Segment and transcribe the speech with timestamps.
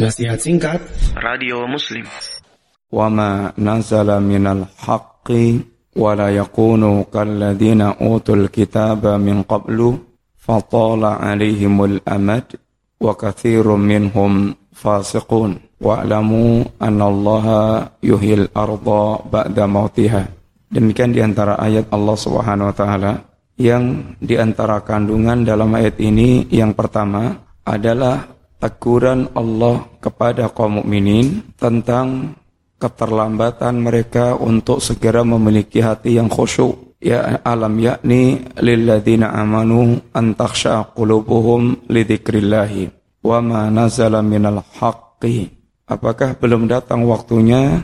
[0.00, 0.84] Nasihat singkat
[1.16, 2.04] Radio Muslim
[2.92, 5.28] وما نزل من الحق
[5.96, 9.98] ولا يكونوا كالذين أوتوا الكتاب من قبل
[10.36, 12.44] فطال عليهم الأمد
[13.00, 14.32] وكثير منهم
[14.72, 15.50] فاسقون
[15.80, 17.46] واعلموا أن الله
[18.04, 18.86] يحيي الأرض
[19.32, 20.24] بعد موتها
[20.66, 23.12] Demikian diantara ayat Allah Subhanahu wa taala
[23.56, 27.32] yang diantara kandungan dalam ayat ini yang pertama
[27.64, 32.37] adalah teguran Allah kepada kaum mukminin tentang
[32.77, 36.93] keterlambatan mereka untuk segera memiliki hati yang khusyuk.
[37.01, 42.93] Ya alam yakni lilladzina amanu an takhsha qulubuhum lidzikrillahi
[43.25, 45.49] wa ma nazala minal haqqi.
[45.89, 47.81] Apakah belum datang waktunya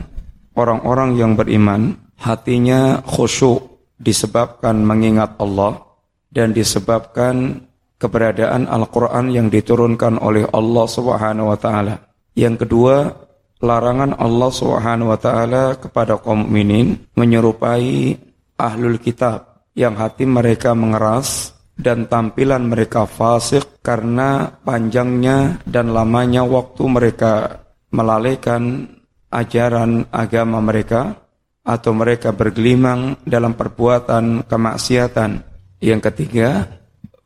[0.54, 5.82] orang-orang yang beriman hatinya khusyuk disebabkan mengingat Allah
[6.30, 7.66] dan disebabkan
[7.98, 11.94] keberadaan Al-Quran yang diturunkan oleh Allah Subhanahu wa Ta'ala.
[12.38, 13.10] Yang kedua,
[13.58, 18.14] larangan Allah Subhanahu wa Ta'ala kepada kaum mukminin menyerupai
[18.54, 26.82] ahlul kitab yang hati mereka mengeras dan tampilan mereka fasik karena panjangnya dan lamanya waktu
[26.90, 27.62] mereka
[27.94, 28.90] melalaikan
[29.30, 31.14] ajaran agama mereka
[31.62, 35.30] atau mereka bergelimang dalam perbuatan kemaksiatan.
[35.78, 36.66] Yang ketiga,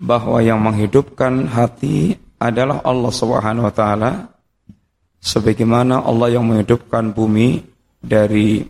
[0.03, 4.12] bahwa yang menghidupkan hati adalah Allah Subhanahu wa taala
[5.22, 7.62] sebagaimana Allah yang menghidupkan bumi
[8.03, 8.67] dari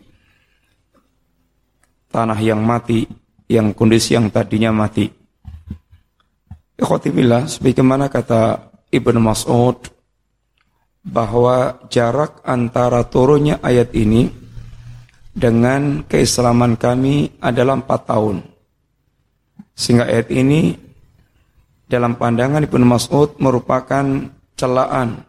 [2.12, 3.08] tanah yang mati,
[3.48, 5.08] yang kondisi yang tadinya mati.
[6.76, 9.80] Ikhwatibillah, sebagaimana kata Ibnu Mas'ud
[11.00, 14.28] bahwa jarak antara turunnya ayat ini
[15.32, 18.44] dengan keislaman kami adalah empat tahun.
[19.72, 20.91] Sehingga ayat ini
[21.92, 25.28] dalam pandangan Ibnu Mas'ud merupakan celaan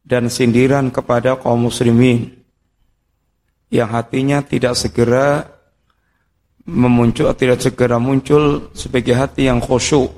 [0.00, 2.32] dan sindiran kepada kaum muslimin
[3.68, 5.44] yang hatinya tidak segera
[6.64, 10.08] memuncul tidak segera muncul sebagai hati yang khusyuk.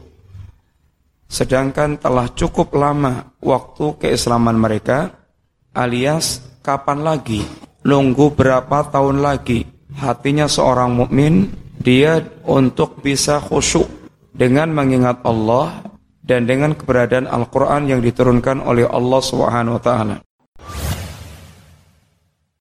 [1.26, 5.10] Sedangkan telah cukup lama waktu keislaman mereka
[5.74, 7.42] alias kapan lagi?
[7.82, 9.66] Nunggu berapa tahun lagi
[9.98, 11.50] hatinya seorang mukmin
[11.82, 13.95] dia untuk bisa khusyuk
[14.36, 15.80] dengan mengingat Allah
[16.20, 20.16] dan dengan keberadaan Al-Quran yang diturunkan oleh Allah Subhanahu wa taala.